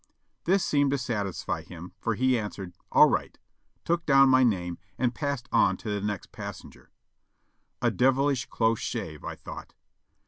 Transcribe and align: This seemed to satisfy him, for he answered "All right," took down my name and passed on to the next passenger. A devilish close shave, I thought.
This 0.45 0.65
seemed 0.65 0.89
to 0.89 0.97
satisfy 0.97 1.61
him, 1.61 1.91
for 1.99 2.15
he 2.15 2.35
answered 2.35 2.73
"All 2.91 3.07
right," 3.07 3.37
took 3.85 4.03
down 4.07 4.29
my 4.29 4.43
name 4.43 4.79
and 4.97 5.13
passed 5.13 5.47
on 5.51 5.77
to 5.77 5.91
the 5.91 6.01
next 6.01 6.31
passenger. 6.31 6.89
A 7.83 7.91
devilish 7.91 8.47
close 8.47 8.79
shave, 8.79 9.23
I 9.23 9.35
thought. 9.35 9.75